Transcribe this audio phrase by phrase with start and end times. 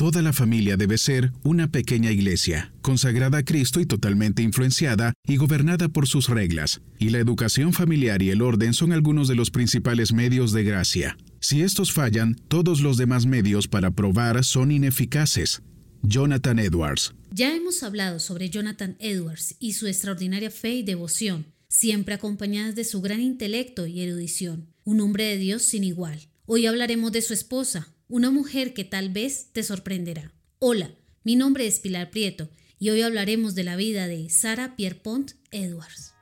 [0.00, 5.36] toda la familia debe ser una pequeña iglesia, consagrada a Cristo y totalmente influenciada y
[5.36, 6.80] gobernada por sus reglas.
[6.98, 11.18] Y la educación familiar y el orden son algunos de los principales medios de gracia.
[11.40, 15.60] Si estos fallan, todos los demás medios para probar son ineficaces.
[16.02, 17.12] Jonathan Edwards.
[17.30, 22.84] Ya hemos hablado sobre Jonathan Edwards y su extraordinaria fe y devoción, siempre acompañadas de
[22.84, 26.20] su gran intelecto y erudición, un hombre de Dios sin igual.
[26.46, 30.32] Hoy hablaremos de su esposa, una mujer que tal vez te sorprenderá.
[30.58, 30.90] Hola,
[31.22, 36.14] mi nombre es Pilar Prieto y hoy hablaremos de la vida de Sarah Pierpont Edwards.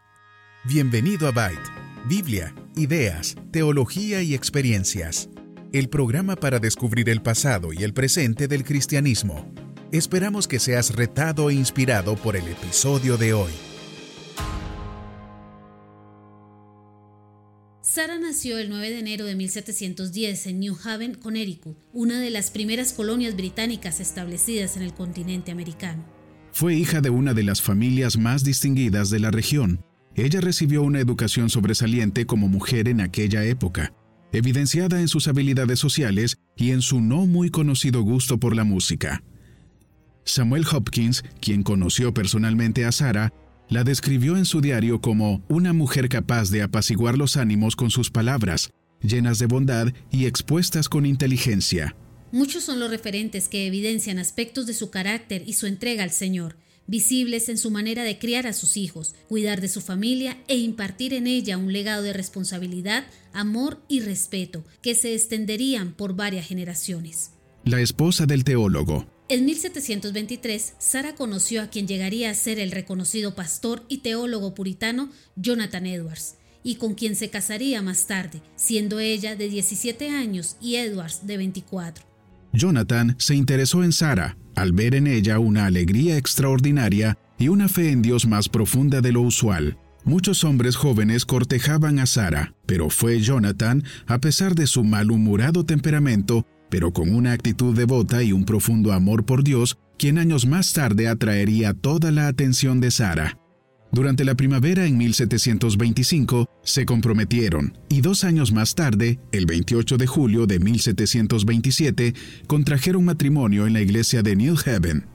[0.64, 1.70] Bienvenido a Byte,
[2.06, 5.30] Biblia, ideas, teología y experiencias.
[5.72, 9.50] El programa para descubrir el pasado y el presente del cristianismo.
[9.90, 13.52] Esperamos que seas retado e inspirado por el episodio de hoy.
[17.98, 22.52] Sara nació el 9 de enero de 1710 en New Haven, Connecticut, una de las
[22.52, 26.04] primeras colonias británicas establecidas en el continente americano.
[26.52, 29.84] Fue hija de una de las familias más distinguidas de la región.
[30.14, 33.92] Ella recibió una educación sobresaliente como mujer en aquella época,
[34.30, 39.24] evidenciada en sus habilidades sociales y en su no muy conocido gusto por la música.
[40.24, 43.32] Samuel Hopkins, quien conoció personalmente a Sara,
[43.68, 48.10] la describió en su diario como una mujer capaz de apaciguar los ánimos con sus
[48.10, 48.70] palabras,
[49.02, 51.94] llenas de bondad y expuestas con inteligencia.
[52.32, 56.56] Muchos son los referentes que evidencian aspectos de su carácter y su entrega al Señor,
[56.86, 61.14] visibles en su manera de criar a sus hijos, cuidar de su familia e impartir
[61.14, 67.32] en ella un legado de responsabilidad, amor y respeto que se extenderían por varias generaciones.
[67.64, 73.34] La esposa del teólogo, en 1723, Sara conoció a quien llegaría a ser el reconocido
[73.34, 79.36] pastor y teólogo puritano Jonathan Edwards, y con quien se casaría más tarde, siendo ella
[79.36, 82.04] de 17 años y Edwards de 24.
[82.52, 87.90] Jonathan se interesó en Sara al ver en ella una alegría extraordinaria y una fe
[87.90, 89.78] en Dios más profunda de lo usual.
[90.04, 96.46] Muchos hombres jóvenes cortejaban a Sara, pero fue Jonathan, a pesar de su malhumorado temperamento,
[96.70, 101.08] pero con una actitud devota y un profundo amor por Dios, quien años más tarde
[101.08, 103.38] atraería toda la atención de Sara.
[103.90, 110.06] Durante la primavera en 1725 se comprometieron y dos años más tarde, el 28 de
[110.06, 112.14] julio de 1727,
[112.46, 115.06] contrajeron matrimonio en la iglesia de New Haven.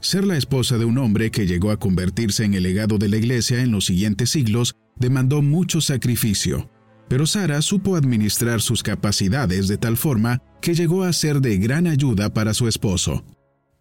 [0.00, 3.16] Ser la esposa de un hombre que llegó a convertirse en el legado de la
[3.16, 6.68] iglesia en los siguientes siglos demandó mucho sacrificio,
[7.12, 11.86] pero Sara supo administrar sus capacidades de tal forma que llegó a ser de gran
[11.86, 13.22] ayuda para su esposo.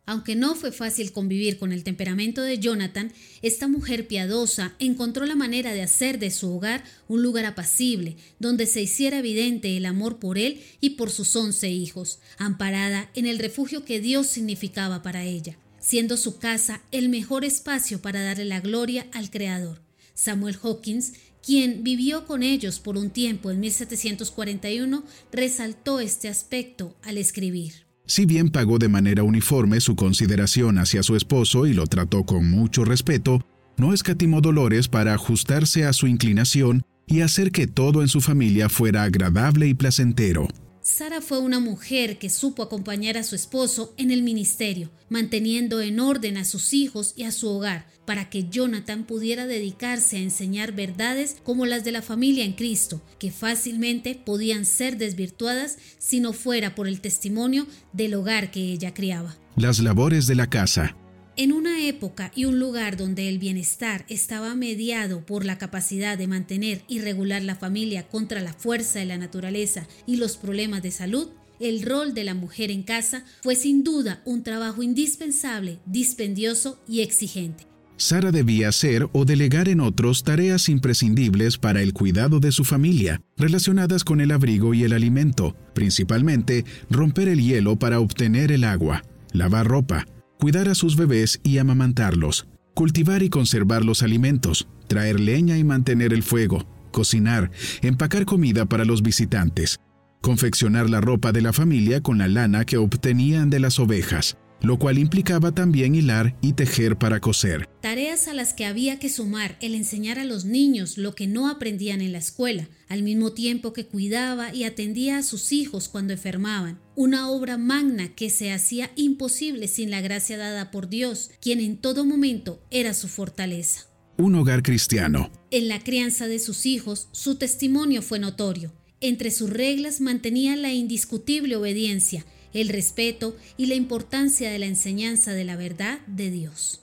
[0.05, 5.37] Aunque no fue fácil convivir con el temperamento de Jonathan, esta mujer piadosa encontró la
[5.37, 10.19] manera de hacer de su hogar un lugar apacible, donde se hiciera evidente el amor
[10.19, 15.23] por él y por sus once hijos, amparada en el refugio que Dios significaba para
[15.23, 19.81] ella, siendo su casa el mejor espacio para darle la gloria al Creador.
[20.13, 21.13] Samuel Hawkins
[21.45, 27.73] quien vivió con ellos por un tiempo en 1741, resaltó este aspecto al escribir.
[28.05, 32.49] Si bien pagó de manera uniforme su consideración hacia su esposo y lo trató con
[32.49, 33.45] mucho respeto,
[33.77, 38.69] no escatimó dolores para ajustarse a su inclinación y hacer que todo en su familia
[38.69, 40.47] fuera agradable y placentero.
[40.83, 45.99] Sara fue una mujer que supo acompañar a su esposo en el ministerio, manteniendo en
[45.99, 50.71] orden a sus hijos y a su hogar, para que Jonathan pudiera dedicarse a enseñar
[50.71, 56.33] verdades como las de la familia en Cristo, que fácilmente podían ser desvirtuadas si no
[56.33, 59.37] fuera por el testimonio del hogar que ella criaba.
[59.55, 60.95] Las labores de la casa.
[61.37, 66.27] En una época y un lugar donde el bienestar estaba mediado por la capacidad de
[66.27, 70.91] mantener y regular la familia contra la fuerza de la naturaleza y los problemas de
[70.91, 71.29] salud,
[71.61, 76.99] el rol de la mujer en casa fue sin duda un trabajo indispensable, dispendioso y
[76.99, 77.65] exigente.
[77.95, 83.21] Sara debía hacer o delegar en otros tareas imprescindibles para el cuidado de su familia,
[83.37, 89.03] relacionadas con el abrigo y el alimento, principalmente romper el hielo para obtener el agua,
[89.33, 90.07] lavar ropa,
[90.41, 96.13] cuidar a sus bebés y amamantarlos, cultivar y conservar los alimentos, traer leña y mantener
[96.13, 97.51] el fuego, cocinar,
[97.83, 99.79] empacar comida para los visitantes,
[100.19, 104.77] confeccionar la ropa de la familia con la lana que obtenían de las ovejas, lo
[104.77, 107.67] cual implicaba también hilar y tejer para coser.
[107.81, 111.49] Tareas a las que había que sumar el enseñar a los niños lo que no
[111.49, 116.13] aprendían en la escuela, al mismo tiempo que cuidaba y atendía a sus hijos cuando
[116.13, 116.79] enfermaban.
[116.95, 121.77] Una obra magna que se hacía imposible sin la gracia dada por Dios, quien en
[121.77, 123.87] todo momento era su fortaleza.
[124.17, 125.31] Un hogar cristiano.
[125.49, 128.73] En la crianza de sus hijos, su testimonio fue notorio.
[128.99, 135.33] Entre sus reglas mantenía la indiscutible obediencia el respeto y la importancia de la enseñanza
[135.33, 136.81] de la verdad de Dios.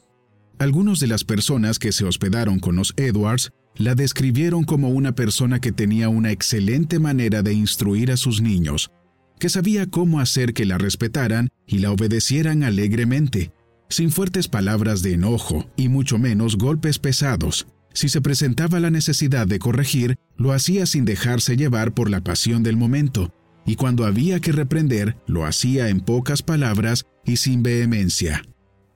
[0.59, 5.61] Algunos de las personas que se hospedaron con los Edwards la describieron como una persona
[5.61, 8.91] que tenía una excelente manera de instruir a sus niños,
[9.39, 13.53] que sabía cómo hacer que la respetaran y la obedecieran alegremente,
[13.89, 17.69] sin fuertes palabras de enojo y mucho menos golpes pesados.
[17.95, 22.63] Si se presentaba la necesidad de corregir, lo hacía sin dejarse llevar por la pasión
[22.63, 23.33] del momento,
[23.69, 28.43] y cuando había que reprender, lo hacía en pocas palabras y sin vehemencia.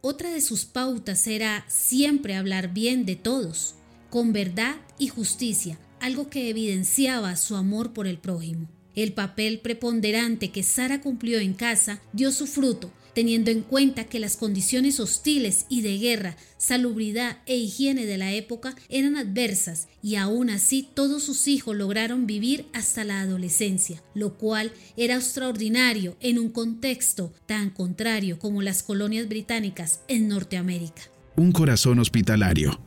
[0.01, 3.75] Otra de sus pautas era siempre hablar bien de todos,
[4.09, 8.67] con verdad y justicia, algo que evidenciaba su amor por el prójimo.
[8.95, 14.19] El papel preponderante que Sara cumplió en casa dio su fruto, teniendo en cuenta que
[14.19, 20.17] las condiciones hostiles y de guerra, salubridad e higiene de la época eran adversas y
[20.17, 26.39] aún así todos sus hijos lograron vivir hasta la adolescencia, lo cual era extraordinario en
[26.39, 31.03] un contexto tan contrario como las colonias británicas en Norteamérica.
[31.37, 32.79] Un corazón hospitalario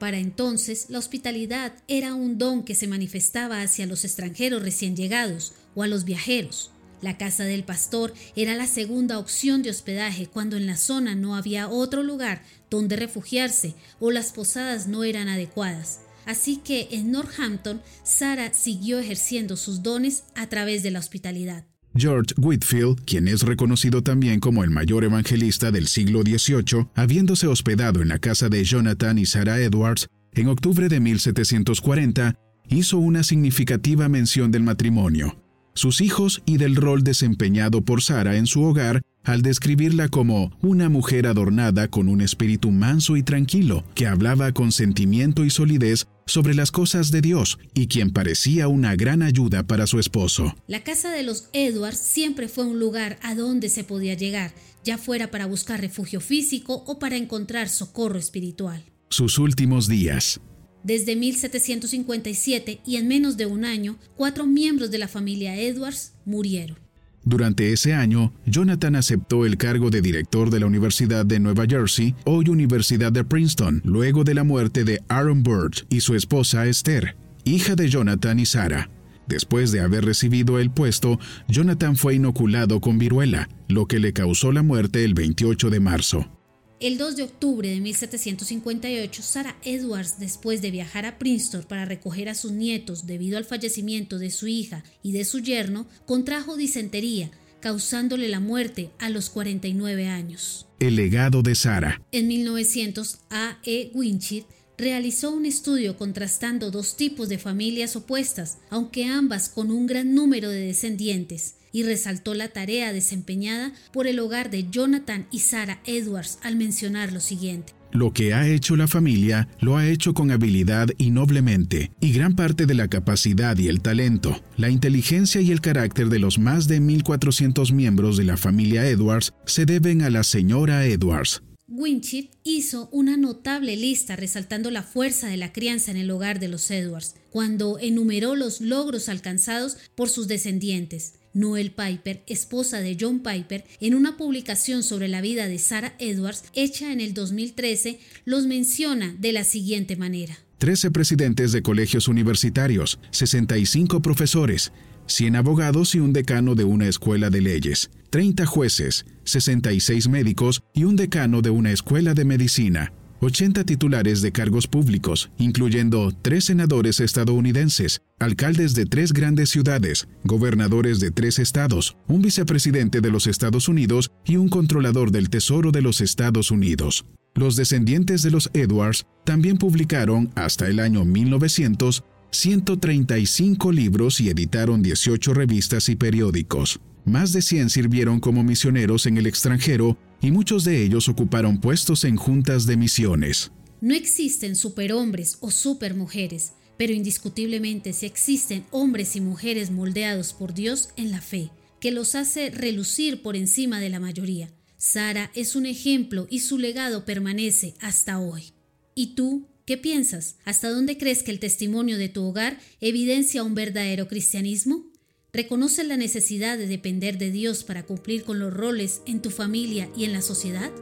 [0.00, 5.52] para entonces, la hospitalidad era un don que se manifestaba hacia los extranjeros recién llegados
[5.74, 6.70] o a los viajeros.
[7.02, 11.34] La casa del pastor era la segunda opción de hospedaje cuando en la zona no
[11.34, 16.00] había otro lugar donde refugiarse o las posadas no eran adecuadas.
[16.26, 21.64] Así que en Northampton, Sara siguió ejerciendo sus dones a través de la hospitalidad.
[21.96, 28.00] George Whitfield, quien es reconocido también como el mayor evangelista del siglo XVIII, habiéndose hospedado
[28.00, 32.36] en la casa de Jonathan y Sarah Edwards en octubre de 1740,
[32.68, 35.39] hizo una significativa mención del matrimonio,
[35.74, 40.88] sus hijos y del rol desempeñado por Sara en su hogar al describirla como una
[40.88, 46.54] mujer adornada con un espíritu manso y tranquilo, que hablaba con sentimiento y solidez sobre
[46.54, 50.54] las cosas de Dios y quien parecía una gran ayuda para su esposo.
[50.66, 54.52] La casa de los Edwards siempre fue un lugar a donde se podía llegar,
[54.84, 58.84] ya fuera para buscar refugio físico o para encontrar socorro espiritual.
[59.10, 60.40] Sus últimos días.
[60.82, 66.78] Desde 1757 y en menos de un año, cuatro miembros de la familia Edwards murieron.
[67.22, 72.14] Durante ese año, Jonathan aceptó el cargo de director de la Universidad de Nueva Jersey,
[72.24, 77.16] hoy Universidad de Princeton, luego de la muerte de Aaron Bird y su esposa Esther,
[77.44, 78.88] hija de Jonathan y Sarah.
[79.26, 84.50] Después de haber recibido el puesto, Jonathan fue inoculado con viruela, lo que le causó
[84.50, 86.39] la muerte el 28 de marzo.
[86.80, 92.30] El 2 de octubre de 1758, Sarah Edwards, después de viajar a Princeton para recoger
[92.30, 97.30] a sus nietos debido al fallecimiento de su hija y de su yerno, contrajo disentería,
[97.60, 100.66] causándole la muerte a los 49 años.
[100.78, 102.00] El legado de Sarah.
[102.12, 103.58] En 1900, A.
[103.62, 103.90] E.
[103.92, 104.46] Winchit
[104.78, 110.48] realizó un estudio contrastando dos tipos de familias opuestas, aunque ambas con un gran número
[110.48, 116.38] de descendientes y resaltó la tarea desempeñada por el hogar de Jonathan y Sarah Edwards
[116.42, 117.74] al mencionar lo siguiente.
[117.92, 122.36] Lo que ha hecho la familia lo ha hecho con habilidad y noblemente, y gran
[122.36, 126.68] parte de la capacidad y el talento, la inteligencia y el carácter de los más
[126.68, 131.42] de 1.400 miembros de la familia Edwards se deben a la señora Edwards.
[131.66, 136.48] Winchit hizo una notable lista resaltando la fuerza de la crianza en el hogar de
[136.48, 143.20] los Edwards, cuando enumeró los logros alcanzados por sus descendientes, Noel Piper, esposa de John
[143.20, 148.46] Piper, en una publicación sobre la vida de Sarah Edwards hecha en el 2013, los
[148.46, 150.38] menciona de la siguiente manera.
[150.58, 154.72] 13 presidentes de colegios universitarios, 65 profesores,
[155.06, 160.84] 100 abogados y un decano de una escuela de leyes, 30 jueces, 66 médicos y
[160.84, 167.00] un decano de una escuela de medicina, 80 titulares de cargos públicos, incluyendo tres senadores
[167.00, 173.68] estadounidenses, alcaldes de tres grandes ciudades, gobernadores de tres estados, un vicepresidente de los Estados
[173.68, 177.04] Unidos y un controlador del Tesoro de los Estados Unidos.
[177.34, 184.82] Los descendientes de los Edwards también publicaron, hasta el año 1900, 135 libros y editaron
[184.82, 186.80] 18 revistas y periódicos.
[187.04, 192.04] Más de 100 sirvieron como misioneros en el extranjero y muchos de ellos ocuparon puestos
[192.04, 193.50] en juntas de misiones.
[193.80, 200.90] No existen superhombres o supermujeres, pero indiscutiblemente sí existen hombres y mujeres moldeados por Dios
[200.96, 201.50] en la fe,
[201.80, 204.50] que los hace relucir por encima de la mayoría.
[204.76, 208.52] Sara es un ejemplo y su legado permanece hasta hoy.
[208.94, 210.36] ¿Y tú qué piensas?
[210.44, 214.89] ¿Hasta dónde crees que el testimonio de tu hogar evidencia un verdadero cristianismo?
[215.32, 219.88] ¿Reconoces la necesidad de depender de Dios para cumplir con los roles en tu familia
[219.96, 220.72] y en la sociedad?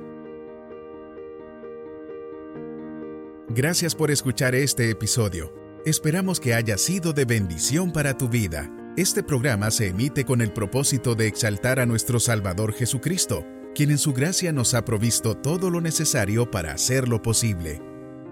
[3.50, 5.52] Gracias por escuchar este episodio.
[5.84, 8.70] Esperamos que haya sido de bendición para tu vida.
[8.96, 13.98] Este programa se emite con el propósito de exaltar a nuestro Salvador Jesucristo, quien en
[13.98, 17.80] su gracia nos ha provisto todo lo necesario para hacerlo posible.